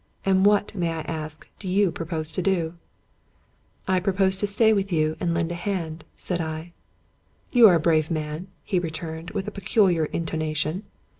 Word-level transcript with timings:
And 0.25 0.43
what, 0.47 0.73
may 0.73 0.89
I 0.93 1.01
ask, 1.01 1.47
do 1.59 1.67
you 1.67 1.91
propose 1.91 2.31
to 2.31 2.41
do?"" 2.41 2.73
I 3.95 3.99
propose 3.99 4.35
to 4.39 4.47
stay 4.47 4.73
with 4.73 4.91
you 4.91 5.15
and 5.19 5.31
lend 5.35 5.51
a 5.51 5.53
hand," 5.53 6.05
said 6.17 6.41
I." 6.41 6.73
You 7.51 7.67
are 7.67 7.75
a 7.75 7.79
brave 7.79 8.09
man," 8.09 8.47
he 8.63 8.79
returned, 8.79 9.29
with 9.29 9.47
a 9.47 9.51
peculiar 9.51 10.05
in 10.05 10.25
tonation. 10.25 10.81